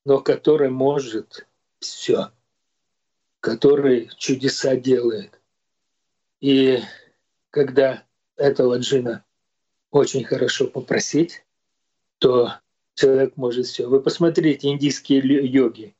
[0.05, 1.47] но который может
[1.79, 2.31] все,
[3.41, 5.41] который чудеса делает.
[6.43, 6.83] И
[7.49, 8.05] когда
[8.37, 9.25] этого джина
[9.91, 11.43] очень хорошо попросить,
[12.19, 12.53] то
[12.99, 13.87] человек может все.
[13.87, 15.95] Вы посмотрите, индийские йоги,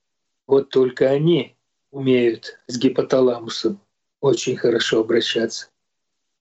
[0.47, 1.57] вот только они
[1.91, 3.81] умеют с гипоталамусом
[4.21, 5.69] очень хорошо обращаться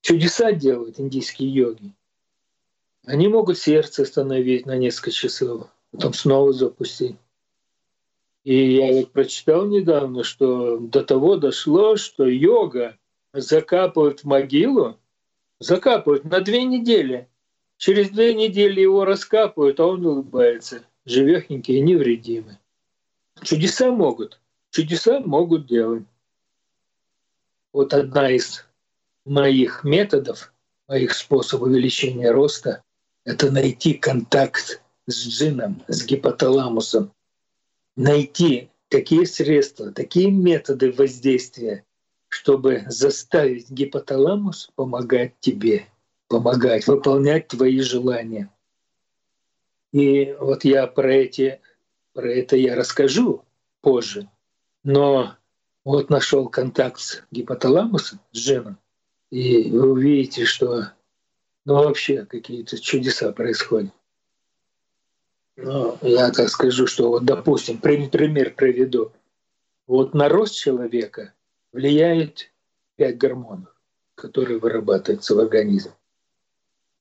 [0.08, 1.94] чудеса делают индийские йоги.
[3.06, 7.18] Они могут сердце остановить на несколько часов, потом снова запустить.
[8.46, 12.98] И я вот прочитал недавно, что до того дошло, что йога
[13.34, 14.98] закапывают в могилу,
[15.60, 17.28] закапывают на две недели.
[17.78, 22.58] Через две недели его раскапывают, а он улыбается, живехенький и невредимый.
[23.44, 24.40] Чудеса могут,
[24.72, 26.04] чудеса могут делать.
[27.72, 28.66] Вот одна из
[29.26, 30.52] моих методов,
[30.88, 32.82] моих способов увеличения роста–
[33.26, 37.12] это найти контакт с джином, с гипоталамусом,
[37.96, 41.86] найти такие средства, такие методы воздействия,
[42.30, 45.88] чтобы заставить гипоталамус помогать тебе,
[46.28, 48.52] помогать, выполнять твои желания.
[49.92, 51.62] И вот я про эти,
[52.14, 53.46] про это я расскажу
[53.82, 54.30] позже.
[54.84, 55.36] Но
[55.84, 58.78] вот нашел контакт с гипоталамусом, с Дженом,
[59.30, 60.92] и вы увидите, что
[61.66, 63.92] ну, вообще какие-то чудеса происходят.
[65.58, 69.12] Ну, я так скажу, что вот, допустим, пример приведу.
[69.88, 71.34] Вот на рост человека
[71.74, 72.52] влияет
[72.96, 73.76] пять гормонов,
[74.16, 75.94] которые вырабатываются в организме.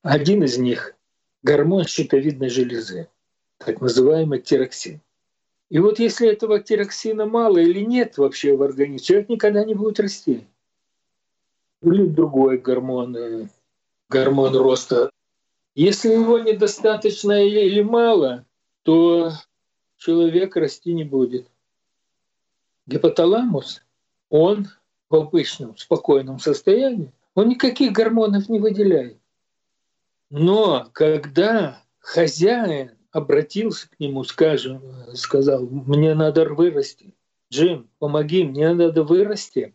[0.07, 0.95] Один из них–
[1.43, 3.09] гормон щитовидной железы,
[3.57, 5.01] так называемый тироксин.
[5.69, 9.99] И вот если этого тироксина мало или нет вообще в организме, человек никогда не будет
[9.99, 10.47] расти.
[11.81, 13.47] Или другой гормон, э,
[14.07, 15.09] гормон роста.
[15.75, 18.45] Если его недостаточно или мало,
[18.83, 19.33] то
[19.97, 21.47] человек расти не будет.
[22.85, 23.83] Гипоталамус,
[24.29, 24.69] он
[25.09, 29.17] в обычном спокойном состоянии, он никаких гормонов не выделяет.
[30.29, 34.81] Но когда хозяин обратился к нему, скажем,
[35.13, 37.13] сказал, мне надо вырасти,
[37.51, 39.73] Джим, помоги, мне надо вырасти.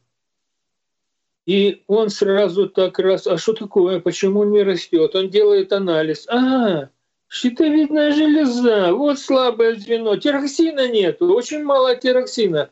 [1.47, 5.15] И он сразу так раз, а что такое, почему не растет?
[5.15, 6.29] Он делает анализ.
[6.29, 6.91] А,
[7.29, 12.71] щитовидная железа, вот слабое звено, тироксина нет, очень мало тироксина.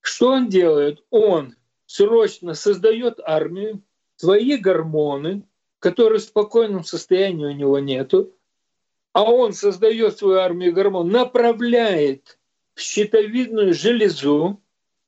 [0.00, 1.04] Что он делает?
[1.10, 1.54] Он
[1.86, 3.82] срочно создает армию,
[4.16, 5.44] свои гормоны,
[5.86, 8.34] которые в спокойном состоянии у него нету,
[9.12, 12.40] а он создает свою армию гормон, направляет
[12.74, 14.60] в щитовидную железу,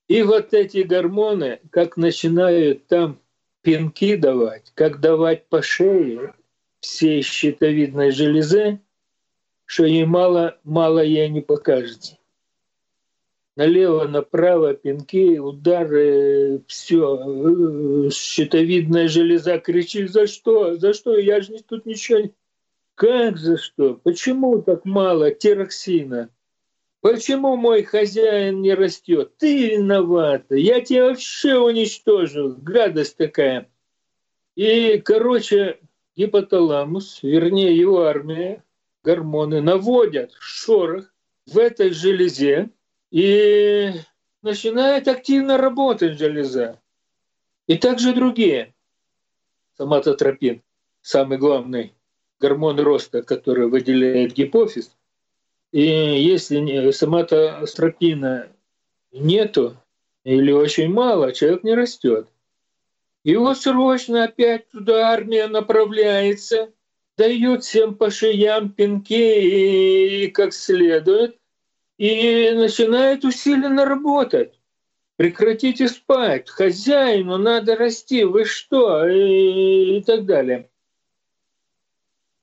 [0.07, 3.19] и вот эти гормоны, как начинают там
[3.63, 6.35] пинки давать, как давать по шее
[6.79, 8.81] всей щитовидной железе,
[9.65, 12.18] что ей мало, мало ей не покажется.
[13.59, 18.09] Налево, направо, пинки, удары, все.
[18.09, 20.77] Щитовидная железа кричит, за что?
[20.77, 21.19] За что?
[21.19, 22.31] Я же тут ничего.
[22.95, 23.95] Как за что?
[23.95, 26.31] Почему так мало тироксина?
[27.01, 29.37] Почему мой хозяин не растет?
[29.39, 30.55] Ты виновата.
[30.55, 32.55] Я тебя вообще уничтожил.
[32.57, 33.69] Гадость такая.
[34.55, 35.81] И, короче,
[36.15, 38.63] гипоталамус, вернее его армия,
[39.03, 41.13] гормоны наводят шорох
[41.47, 42.71] в этой железе
[43.11, 43.93] и
[44.43, 46.81] начинает активно работать железа.
[47.67, 48.75] И также другие.
[49.77, 50.63] Соматотропин,
[51.03, 51.95] самый главный
[52.41, 54.93] гормон роста, который выделяет гипофиз.
[55.71, 58.49] И если соматостропина
[59.13, 59.77] нету
[60.25, 62.29] или очень мало, человек не растет.
[63.25, 66.73] И вот срочно опять туда армия направляется,
[67.17, 71.38] дают всем по шеям пинки и как следует,
[71.99, 74.59] и начинает усиленно работать.
[75.17, 80.71] Прекратите спать, хозяину надо расти, вы что, и, и так далее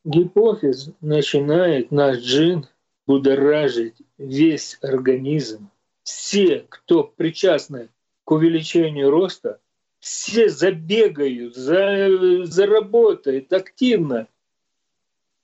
[0.05, 2.67] гипофиз начинает наш джин
[3.07, 5.69] будоражить весь организм.
[6.03, 7.89] Все, кто причастны
[8.23, 9.59] к увеличению роста,
[9.99, 14.27] все забегают, за, заработают активно.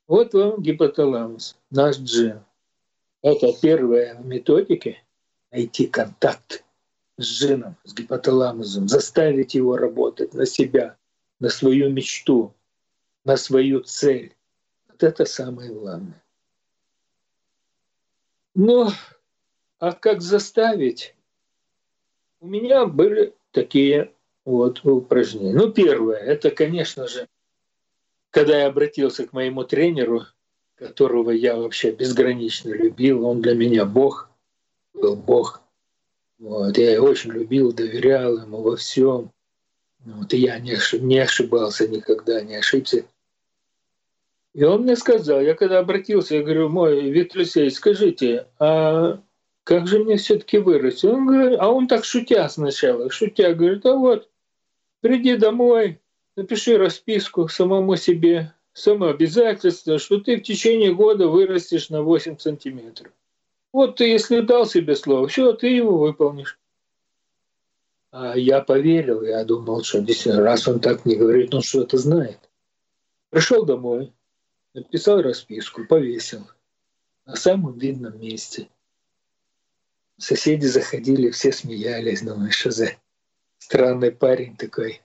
[0.08, 2.42] Вот вам гипоталамус, наш джин.
[3.22, 5.04] Это первая в методике
[5.52, 6.64] найти контакт
[7.18, 10.98] с джином, с гипоталамусом, заставить его работать на себя,
[11.40, 12.54] на свою мечту,
[13.24, 14.36] на свою цель
[15.04, 16.22] это самое главное.
[18.54, 18.92] Но
[19.80, 21.16] а как заставить?
[22.40, 24.14] У меня были такие
[24.46, 25.54] вот упражнения.
[25.54, 27.28] Ну, первое, это, конечно же,
[28.30, 30.24] когда я обратился к моему тренеру,
[30.82, 34.32] которого я вообще безгранично любил, он для меня Бог,
[34.94, 35.62] был Бог.
[36.40, 39.32] Вот, я очень любил, доверял ему во всем.
[40.00, 43.06] Вот, и я не, не ошибался никогда, не ошибся.
[44.56, 49.22] И он мне сказал, я когда обратился, я говорю, мой Виктор Алексеевич, скажите, а
[49.64, 51.06] как же мне все-таки вырасти?
[51.06, 54.30] Он говорит, а он так шутя сначала, шутя, говорит, а вот,
[55.02, 56.02] приди домой,
[56.36, 63.12] напиши расписку самому себе, самообязательство, что ты в течение года вырастешь на 8 сантиметров.
[63.74, 66.60] Вот ты, если дал себе слово, все, ты его выполнишь.
[68.12, 72.40] А я поверил, я думал, что действительно, раз он так не говорит, он что-то знает.
[73.30, 74.12] Пришел домой,
[74.74, 76.50] Написал расписку, повесил
[77.26, 78.70] на самом видном месте.
[80.18, 82.96] Соседи заходили, все смеялись, думаю, что за
[83.58, 85.02] странный парень такой.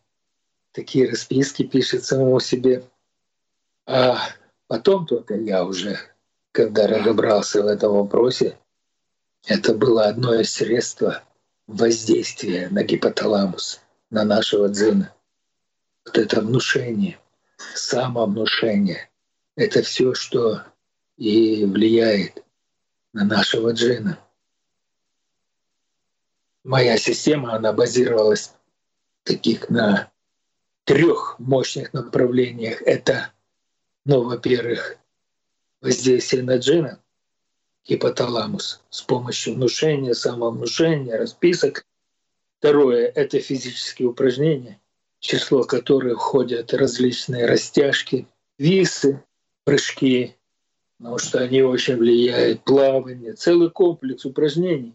[0.71, 2.85] Такие расписки пишет самому себе.
[3.87, 4.19] А
[4.67, 5.99] потом только я уже,
[6.53, 8.59] когда разобрался в этом вопросе,
[9.47, 11.03] это было одно из средств
[11.67, 13.81] воздействия на гипоталамус.
[14.11, 15.13] на нашего дзина.
[16.05, 17.19] Вот это внушение,
[17.75, 19.11] самовнушение,
[19.57, 20.63] это все, что
[21.17, 22.45] и влияет
[23.13, 24.19] на нашего джина.
[26.63, 28.53] Моя система, она базировалась
[29.25, 30.13] таких на
[30.85, 32.83] трех мощных направлениях.
[32.83, 33.33] Это,
[34.07, 34.97] ну, во-первых,
[35.81, 37.01] воздействие на джина,
[37.85, 41.85] гипоталамус с помощью внушения, самовнушения, расписок.
[42.59, 44.81] Второе— это физические упражнения,
[45.19, 49.23] в число которых входят различные растяжки, висы,
[49.65, 50.37] прыжки,
[50.99, 54.95] потому что они очень влияют, плавание, целый комплекс упражнений.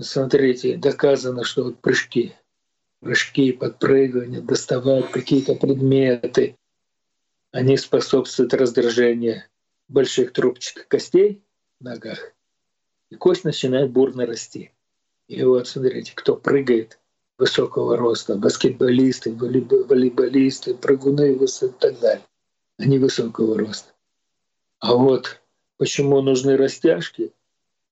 [0.00, 2.34] Смотрите, доказано, что вот прыжки,
[3.00, 6.56] прыжки, подпрыгивания, доставать какие-то предметы,
[7.52, 9.44] они способствуют раздражению
[9.88, 11.44] больших трубчатых костей
[11.78, 12.32] в ногах,
[13.10, 14.72] и кость начинает бурно расти.
[15.28, 16.98] И вот смотрите, кто прыгает
[17.38, 22.24] высокого роста, баскетболисты, волейболисты, прыгуны и так далее,
[22.78, 23.92] они высокого роста.
[24.80, 25.40] А вот
[25.76, 27.32] почему нужны растяжки?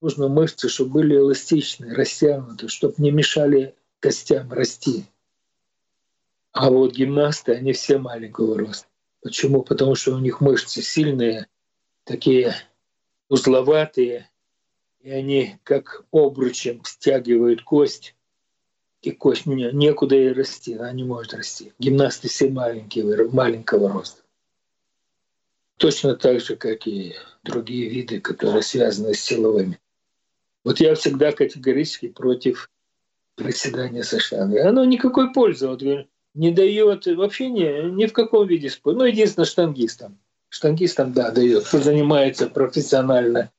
[0.01, 5.05] Нужно мышцы, чтобы были эластичны, растянуты, чтобы не мешали костям расти.
[6.53, 8.89] А вот гимнасты, они все маленького роста.
[9.22, 9.62] Почему?
[9.62, 11.46] Потому что у них мышцы сильные,
[12.04, 12.54] такие
[13.28, 14.30] узловатые,
[15.00, 18.14] и они как обручем стягивают кость,
[19.02, 21.72] и кость не, некуда ей расти, она не может расти.
[21.78, 24.22] Гимнасты все маленькие, маленького роста.
[25.78, 29.80] Точно так же, как и другие виды, которые связаны с силовыми.
[30.62, 32.70] Вот я всегда категорически против
[33.35, 34.61] приседания со штангой.
[34.61, 35.83] Оно никакой пользы вот,
[36.35, 38.99] не дает вообще ни, ни в каком виде спорта.
[39.01, 40.19] Ну, единственное, штангистам.
[40.49, 41.64] Штангистам, да, дает.
[41.64, 43.51] Кто занимается профессионально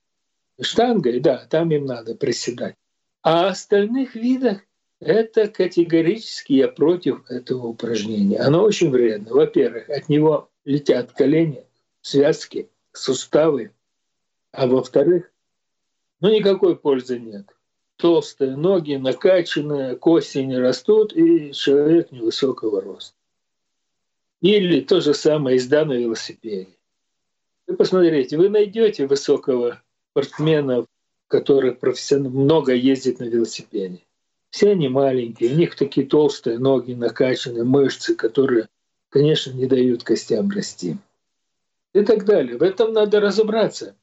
[0.60, 2.76] штангой, да, там им надо приседать.
[3.24, 4.62] А остальных видах
[5.00, 8.40] это категорически я против этого упражнения.
[8.40, 9.34] Оно очень вредно.
[9.34, 11.66] Во-первых, от него летят колени,
[12.02, 13.72] связки, суставы.
[14.52, 15.32] А во-вторых,
[16.20, 17.48] ну никакой пользы нет.
[18.02, 23.16] Толстые ноги, накачанные, кости не растут, и человек невысокого роста.
[24.42, 26.70] Или то же самое езда на велосипеде.
[27.68, 30.88] Вы посмотрите, вы найдете высокого спортсмена,
[31.28, 34.00] который профессионально много ездит на велосипеде.
[34.50, 38.68] Все они маленькие, у них такие толстые ноги, накачанные мышцы, которые,
[39.10, 40.98] конечно, не дают костям расти.
[41.94, 42.58] И так далее.
[42.58, 43.96] В этом надо разобраться.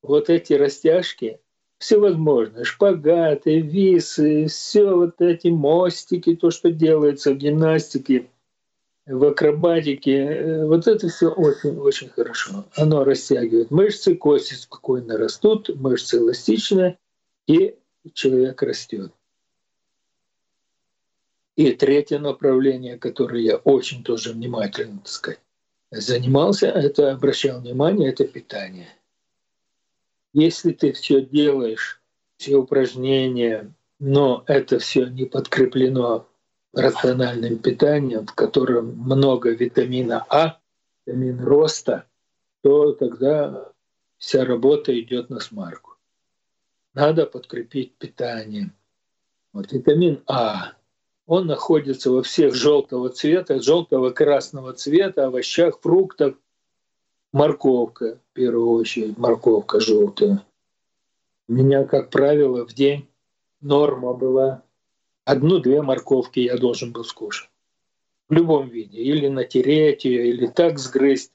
[0.00, 1.40] Вот эти растяжки,
[1.78, 8.26] всевозможные, шпагаты, висы, все вот эти мостики, то, что делается в гимнастике–
[9.08, 12.66] в акробатике, э, вот это все очень-очень хорошо.
[12.76, 16.98] Оно растягивает мышцы, кости спокойно растут, мышцы эластичны,
[17.46, 17.74] и
[18.12, 19.12] человек растет.
[21.56, 25.40] И третье направление, которое я очень тоже внимательно, так сказать,
[25.90, 28.88] занимался, это обращал внимание, это питание.
[30.32, 32.00] Если ты все делаешь,
[32.36, 36.26] все упражнения, но это все не подкреплено
[36.72, 40.58] рациональным питанием, в котором много витамина А,
[41.06, 42.04] витамин роста,
[42.62, 43.72] то тогда
[44.18, 45.96] вся работа идет на смарку.
[46.94, 48.72] Надо подкрепить питанием.
[49.52, 50.74] Вот витамин А,
[51.26, 56.34] он находится во всех желтого цвета, желтого красного цвета, овощах, фруктах.
[57.32, 60.44] Морковка, в первую очередь, морковка желтая.
[61.46, 63.06] У меня, как правило, в день
[63.60, 64.62] норма была
[65.28, 67.50] одну-две морковки я должен был скушать.
[68.28, 68.98] В любом виде.
[68.98, 71.32] Или натереть ее, или так сгрызть,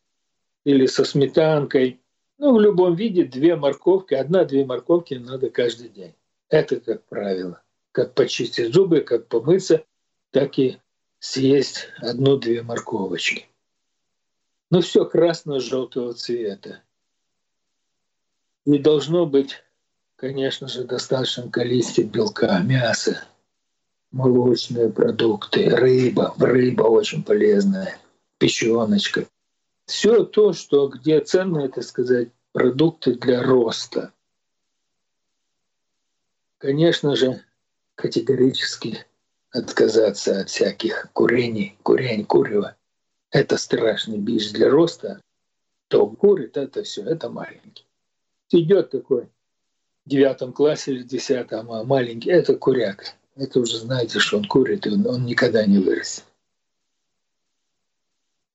[0.63, 1.99] или со сметанкой.
[2.39, 6.13] Ну, в любом виде две морковки, одна-две морковки надо каждый день.
[6.49, 7.61] Это как правило.
[7.91, 9.83] Как почистить зубы, как помыться,
[10.31, 10.79] так и
[11.19, 13.47] съесть одну-две морковочки.
[14.73, 16.81] Ну, все красно-желтого цвета.
[18.65, 19.63] Не должно быть,
[20.15, 23.23] конечно же, достаточном количестве белка, мяса,
[24.09, 27.99] молочные продукты, рыба, рыба очень полезная,
[28.39, 29.27] печеночка.
[29.85, 34.11] Все то, что где ценные, так сказать, продукты для роста.
[36.57, 37.43] Конечно же,
[37.93, 39.05] категорически
[39.51, 42.75] отказаться от всяких курений, курень, курева.
[43.33, 45.21] Это страшный бич для роста.
[45.89, 47.85] То курит, это все, это маленький.
[48.49, 49.27] Идет такой
[50.05, 54.85] в девятом классе или десятом, а маленький, это куряк это уже знаете, что он курит,
[54.85, 56.25] и он, он никогда не вырастет.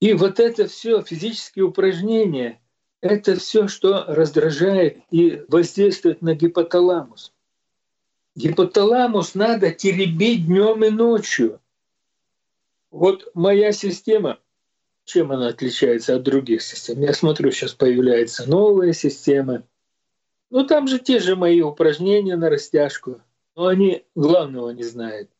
[0.00, 2.60] И вот это все физические упражнения,
[3.00, 7.32] это все, что раздражает и воздействует на гипоталамус.
[8.36, 11.60] Гипоталамус надо теребить днем и ночью.
[12.92, 14.38] Вот моя система,
[15.08, 17.00] чем она отличается от других систем?
[17.00, 19.64] Я смотрю, сейчас появляются новые системы.
[20.50, 23.20] Ну, там же те же мои упражнения на растяжку.
[23.56, 25.30] Но они главного не знают,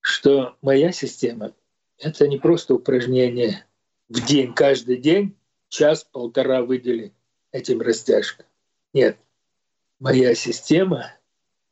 [0.00, 1.52] что моя система—
[1.98, 3.64] это не просто упражнение
[4.08, 5.34] в день, каждый день,
[5.68, 7.14] час-полтора выделить
[7.52, 8.46] этим растяжкам.
[8.92, 9.16] Нет,
[9.98, 11.14] моя система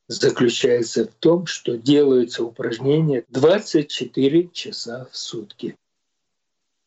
[0.08, 5.76] заключается в том, что делаются упражнения 24 часа в сутки.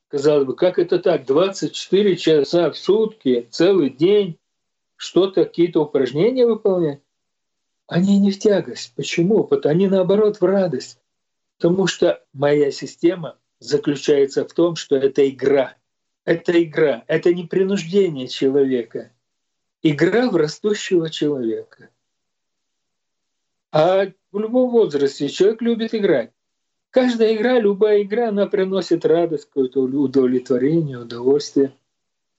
[0.07, 1.25] Казалось бы, как это так?
[1.25, 4.37] 24 часа в сутки, целый день,
[4.95, 7.01] что-то, какие-то упражнения выполнять?
[7.87, 8.93] Они не в тягость.
[8.95, 9.43] Почему?
[9.43, 10.99] Потому они наоборот в радость.
[11.57, 15.75] Потому что моя система заключается в том, что это игра.
[16.23, 19.11] Это игра, это не принуждение человека.
[19.83, 21.89] Игра в растущего человека.
[23.71, 26.31] А в любом возрасте человек любит играть.
[26.95, 31.73] Каждая игра, любая игра, она приносит радость, какое-то удовлетворение, удовольствие.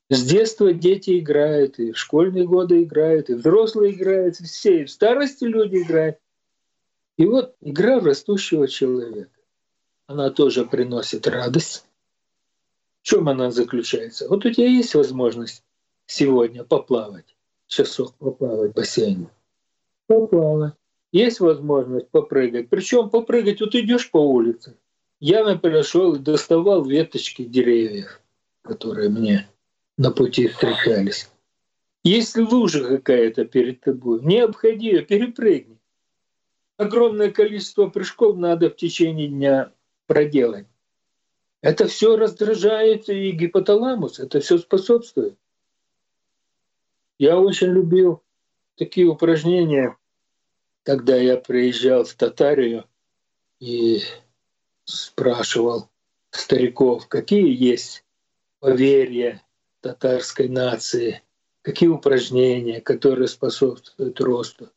[0.08, 4.90] С детства дети играют, и в школьные годы играют, и взрослые играют, все, и в
[4.90, 6.16] старости люди играют.
[7.18, 9.38] И вот игра растущего человека,
[10.06, 11.84] она тоже приносит радость.
[13.02, 14.26] В чем она заключается?
[14.26, 15.64] Вот у тебя есть возможность
[16.06, 17.36] сегодня поплавать,
[17.66, 19.28] часок поплавать в бассейне.
[20.06, 20.72] Поплавать
[21.16, 22.68] есть возможность попрыгать.
[22.68, 24.76] Причем попрыгать, вот идешь по улице.
[25.18, 28.20] Я, например, шел и доставал веточки деревьев,
[28.62, 29.48] которые мне
[29.96, 31.30] на пути встречались.
[32.04, 35.78] Если лужа какая-то перед тобой, не обходи ее, перепрыгни.
[36.76, 39.72] Огромное количество прыжков надо в течение дня
[40.06, 40.66] проделать.
[41.62, 45.36] Это все раздражает и гипоталамус, это все способствует.
[47.18, 48.22] Я очень любил
[48.76, 49.96] такие упражнения,
[50.86, 52.84] когда я приезжал в Татарию
[53.58, 54.02] и
[54.84, 55.88] спрашивал
[56.30, 58.04] стариков, какие есть
[58.60, 59.42] поверья
[59.80, 61.22] татарской нации,
[61.62, 64.70] какие упражнения, которые способствуют росту.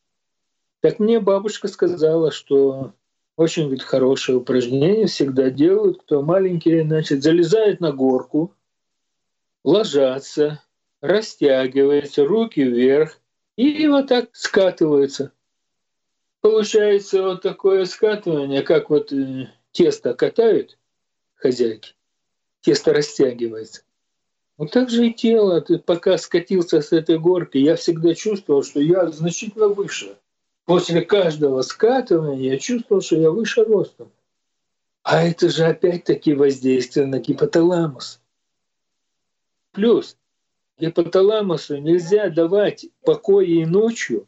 [0.79, 2.93] Так мне бабушка сказала, что
[3.35, 8.55] очень говорит, хорошее упражнение всегда делают, кто маленькие, значит, залезают на горку,
[9.63, 10.59] ложатся,
[11.01, 13.19] растягиваются, руки вверх,
[13.57, 15.31] и вот так скатываются–
[16.41, 20.77] получается вот такое скатывание, как вот э, тесто катают
[21.35, 21.95] хозяйки,
[22.61, 23.83] тесто растягивается.
[24.57, 25.61] Вот так же и тело.
[25.61, 30.17] Ты пока скатился с этой горки, я всегда чувствовал, что я значительно выше.
[30.65, 34.11] После каждого скатывания я чувствовал, что я выше ростом.
[35.01, 38.21] А это же опять-таки воздействие на гипоталамус.
[39.71, 40.17] Плюс
[40.77, 44.27] гипоталамусу нельзя давать покоя и ночью,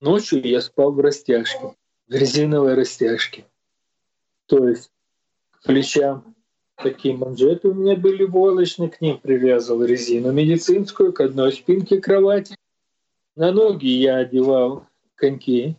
[0.00, 1.74] Ночью я спал в растяжке,
[2.06, 3.44] в резиновой растяжке.
[4.46, 4.90] То есть
[5.50, 6.36] к плечам
[6.76, 12.54] такие манжеты у меня были волочные, к ним привязывал резину медицинскую к одной спинке кровати.
[13.34, 14.86] На ноги я одевал
[15.16, 15.76] коньки,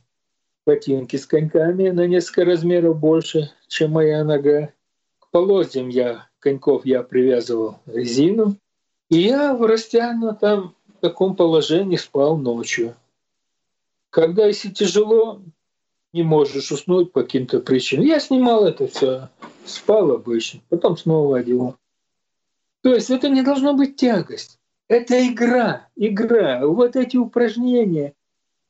[0.65, 4.73] ботинки с коньками на несколько размеров больше, чем моя нога.
[5.19, 8.57] К полозьям я, коньков я привязывал резину.
[9.09, 12.95] И я в растянутом таком положении спал ночью.
[14.09, 15.41] Когда если тяжело,
[16.13, 18.05] не можешь уснуть по каким-то причинам.
[18.05, 19.29] Я снимал это все,
[19.65, 21.75] спал обычно, потом снова одевал.
[22.81, 24.59] То есть это не должно быть тягость.
[24.87, 26.65] Это игра, игра.
[26.65, 28.13] Вот эти упражнения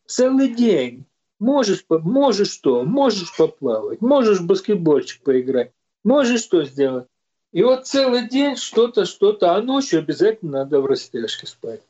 [0.05, 1.05] целый день.
[1.39, 2.83] Можешь, можешь что?
[2.83, 5.71] Можешь поплавать, можешь баскетбольчик поиграть,
[6.03, 7.07] можешь что сделать.
[7.53, 11.81] И вот целый день что-то, что-то, а ночью обязательно надо в растяжке спать.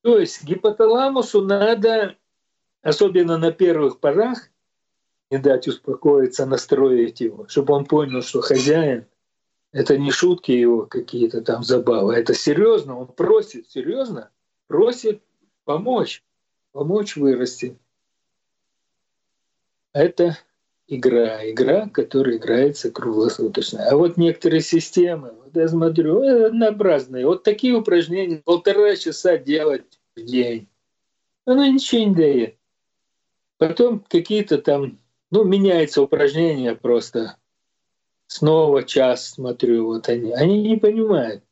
[0.00, 2.16] То есть гипоталамусу надо
[2.82, 4.48] особенно на первых порах,
[5.30, 9.06] не дать успокоиться, настроить его, чтобы он понял, что хозяин—
[9.72, 14.30] это не шутки его какие-то там забавы, это серьезно, он просит, серьезно,
[14.66, 15.22] просит
[15.64, 16.22] помочь,
[16.72, 17.78] помочь вырасти.
[19.94, 20.36] Это
[20.86, 23.88] игра, игра, которая играется круглосуточно.
[23.88, 27.26] А вот некоторые системы, вот я смотрю, однообразные.
[27.26, 30.68] Вот такие упражнения полтора часа делать в день.
[31.44, 32.56] Оно ничего не дает.
[33.62, 34.98] Потом какие-то там,
[35.30, 37.36] ну, меняется упражнение просто.
[38.26, 40.32] Снова час смотрю, вот они.
[40.32, 41.44] Они не понимают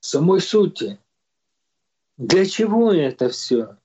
[0.00, 0.98] самой сути.
[2.16, 3.76] Для чего это все?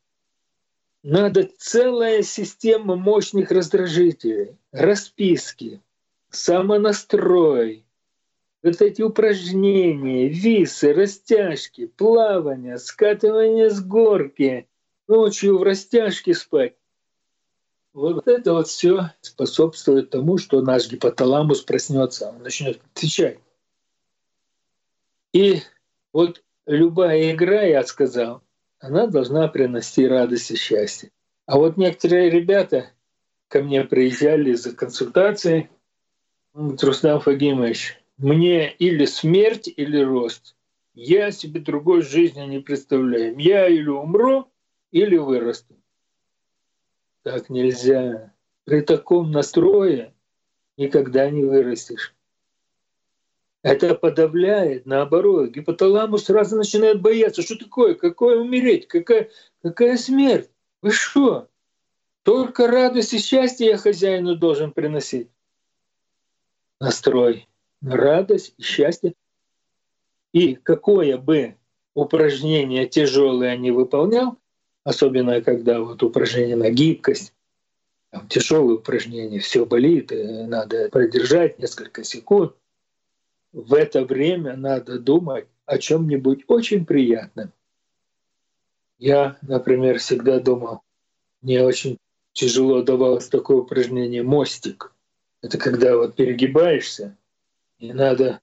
[1.03, 5.81] Надо целая система мощных раздражителей, расписки,
[6.29, 7.83] самонастрой,
[8.63, 14.69] вот эти упражнения, висы, растяжки, плавание, скатывание с горки,
[15.09, 16.75] ночью в растяжке спать.
[17.93, 23.39] Вот это вот все способствует тому, что наш гипоталамус проснется, он начнет отвечать.
[25.31, 25.61] И
[26.11, 28.41] вот любая игра, я сказал,
[28.79, 31.11] она должна приносить радость и счастье.
[31.45, 32.89] А вот некоторые ребята
[33.47, 35.69] ко мне приезжали за консультацией,
[36.53, 40.55] Рустам Фагимович, мне или смерть, или рост.
[40.93, 43.37] Я себе другой жизни не представляю.
[43.39, 44.47] Я или умру,
[44.91, 45.75] или вырасту.
[47.23, 48.33] Так нельзя.
[48.65, 50.13] При таком настрое
[50.77, 52.13] никогда не вырастешь.
[53.61, 55.51] Это подавляет, наоборот.
[55.51, 57.41] Гипоталамус сразу начинает бояться.
[57.41, 57.95] Что такое?
[57.95, 58.87] Какое умереть?
[58.87, 59.29] Какая,
[59.61, 60.49] какая смерть?
[60.81, 61.47] Вы что?
[62.23, 65.29] Только радость и счастье я хозяину должен приносить.
[66.81, 67.47] Настрой
[67.79, 69.13] на радость и счастье.
[70.33, 71.55] И какое бы
[71.93, 74.37] упражнение тяжелое не выполнял,
[74.83, 77.33] особенно когда вот упражнение на гибкость,
[78.09, 82.55] там, тяжелые упражнения, все болит, надо продержать несколько секунд.
[83.51, 87.51] В это время надо думать о чем-нибудь очень приятном.
[88.97, 90.81] Я, например, всегда думал,
[91.41, 91.97] мне очень
[92.33, 94.93] тяжело давалось такое упражнение «мостик».
[95.41, 97.17] Это когда вот перегибаешься,
[97.77, 98.39] и надо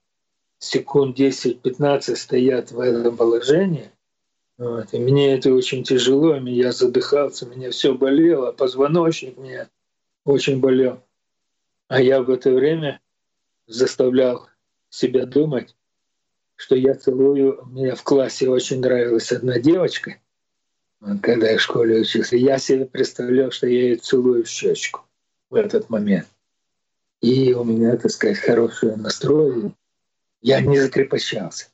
[0.59, 3.89] секунд 10-15 стоять в этом положении–
[4.61, 4.93] вот.
[4.93, 9.67] И мне это очень тяжело, я задыхался, меня все болело, позвоночник мне
[10.23, 11.01] очень болел.
[11.87, 13.01] А я в это время
[13.65, 14.47] заставлял
[14.91, 15.75] себя думать,
[16.57, 17.65] что я целую.
[17.71, 20.17] Мне в классе очень нравилась одна девочка,
[21.23, 22.37] когда я в школе учился.
[22.37, 25.01] Я себе представлял, что я ее целую в щечку
[25.49, 26.27] в этот момент.
[27.19, 29.73] И у меня, так сказать, хороший настрой.
[30.39, 31.69] Я не закрепощался.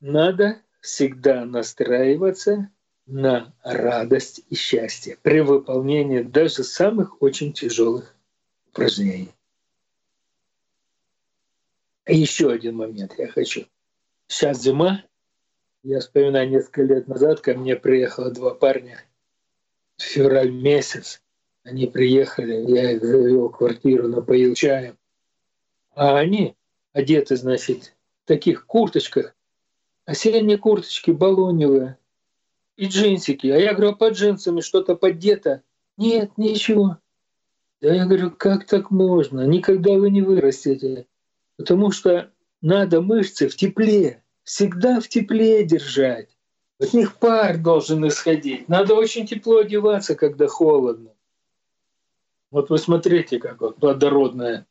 [0.00, 2.68] Надо всегда настраиваться
[3.06, 8.14] на радость и счастье при выполнении даже самых очень тяжелых
[8.68, 9.32] упражнений.
[12.06, 13.66] Еще один момент я хочу.
[14.26, 15.04] Сейчас зима.
[15.84, 19.02] Я вспоминаю, несколько лет назад ко мне приехало два парня.
[19.96, 21.22] В февраль месяц
[21.64, 24.98] они приехали, я их завел в квартиру, напоил чаем.
[25.94, 26.56] А они
[26.92, 29.34] одеты, значит, в таких курточках,
[30.04, 31.98] осенние курточки балоневые
[32.76, 33.46] и джинсики.
[33.46, 35.62] А я говорю, а под джинсами что-то поддето?
[35.96, 36.98] Нет, ничего.
[37.80, 39.46] Да я говорю, как так можно?
[39.46, 41.06] Никогда вы не вырастете.
[41.56, 42.30] Потому что
[42.60, 46.28] надо мышцы в тепле, всегда в тепле держать.
[46.78, 48.68] От них пар должен исходить.
[48.68, 51.10] Надо очень тепло одеваться, когда холодно.
[52.50, 54.66] Вот вы смотрите, как вот плодородная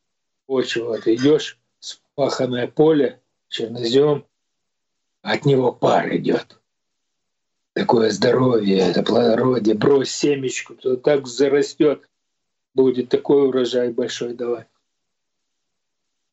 [0.46, 1.00] почва.
[1.00, 4.26] Ты идешь, спаханное поле, чернозем,
[5.22, 6.58] от него пар идет.
[7.74, 12.10] Такое здоровье, это плодородие, брось семечку, то так зарастет,
[12.74, 14.68] будет такой урожай большой давать.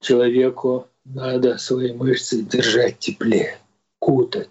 [0.00, 3.58] Человеку надо свои мышцы держать теплее,
[3.98, 4.50] кутать.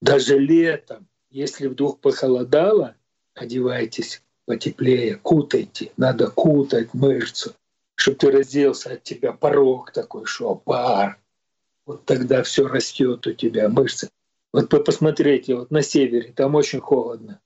[0.00, 2.96] Даже летом, если вдруг похолодало,
[3.34, 5.92] одевайтесь потеплее, кутайте.
[5.96, 7.54] Надо кутать мышцу,
[7.94, 11.18] чтобы ты разделся от тебя порог такой, что пар
[11.86, 14.10] вот тогда все растет у тебя, мышцы.
[14.52, 17.40] Вот посмотрите, вот на севере, там очень холодно.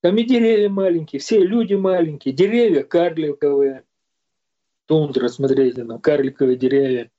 [0.00, 3.84] Там и деревья маленькие, все люди маленькие, деревья карликовые.
[4.86, 7.10] Тундра, смотрите, на карликовые деревья.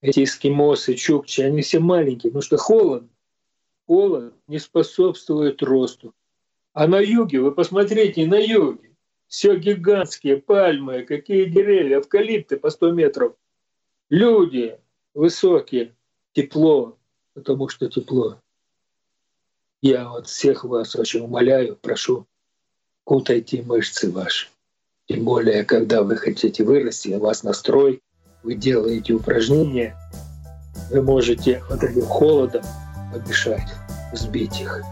[0.00, 3.04] Эти эскимосы, чукчи, они все маленькие, потому что холод,
[3.86, 6.12] холод не способствует росту.
[6.72, 8.90] А на юге, вы посмотрите, на юге,
[9.28, 13.36] все гигантские пальмы, какие деревья, эвкалипты по 100 метров.
[14.10, 14.78] Люди,
[15.14, 15.94] высокие,
[16.32, 16.98] тепло,
[17.34, 18.38] потому что тепло.
[19.80, 22.26] Я вот всех вас очень умоляю, прошу,
[23.04, 24.48] кутайте мышцы ваши.
[25.06, 28.02] Тем более, когда вы хотите вырасти, у вас настрой,
[28.42, 29.96] вы делаете упражнения,
[30.90, 32.64] вы можете вот этим холодом
[33.12, 33.68] помешать,
[34.14, 34.82] сбить их.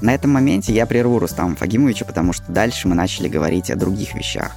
[0.00, 4.14] На этом моменте я прерву Рустама Фагимовича, потому что дальше мы начали говорить о других
[4.14, 4.56] вещах.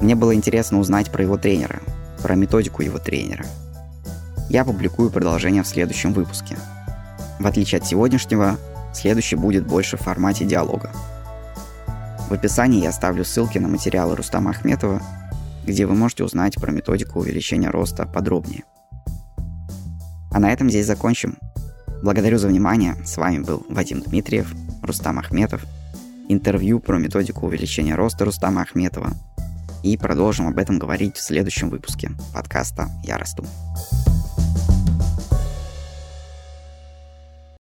[0.00, 1.80] Мне было интересно узнать про его тренера,
[2.22, 3.44] про методику его тренера.
[4.48, 6.56] Я публикую продолжение в следующем выпуске.
[7.38, 8.58] В отличие от сегодняшнего,
[8.94, 10.90] следующий будет больше в формате диалога.
[12.28, 15.02] В описании я оставлю ссылки на материалы Рустама Ахметова,
[15.66, 18.64] где вы можете узнать про методику увеличения роста подробнее.
[20.30, 21.36] А на этом здесь закончим.
[22.04, 22.96] Благодарю за внимание.
[23.06, 25.64] С вами был Вадим Дмитриев, Рустам Ахметов.
[26.28, 29.14] Интервью про методику увеличения роста Рустама Ахметова.
[29.82, 33.46] И продолжим об этом говорить в следующем выпуске подкаста «Я расту».